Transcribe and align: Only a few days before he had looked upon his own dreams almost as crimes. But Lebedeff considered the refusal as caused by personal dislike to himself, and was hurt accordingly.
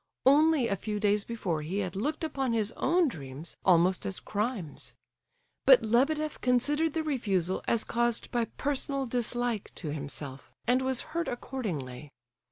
Only 0.25 0.67
a 0.67 0.75
few 0.75 0.99
days 0.99 1.23
before 1.23 1.61
he 1.61 1.77
had 1.77 1.95
looked 1.95 2.23
upon 2.23 2.53
his 2.53 2.71
own 2.71 3.07
dreams 3.07 3.55
almost 3.63 4.03
as 4.03 4.19
crimes. 4.19 4.95
But 5.63 5.83
Lebedeff 5.83 6.41
considered 6.41 6.95
the 6.95 7.03
refusal 7.03 7.61
as 7.67 7.83
caused 7.83 8.31
by 8.31 8.45
personal 8.45 9.05
dislike 9.05 9.71
to 9.75 9.89
himself, 9.89 10.49
and 10.65 10.81
was 10.81 11.01
hurt 11.13 11.27
accordingly. 11.27 12.09